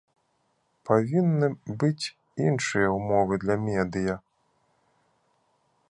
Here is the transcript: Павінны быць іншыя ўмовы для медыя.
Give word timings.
Павінны 0.89 1.47
быць 1.83 2.05
іншыя 2.47 2.87
ўмовы 2.97 3.33
для 3.45 3.55
медыя. 3.67 4.15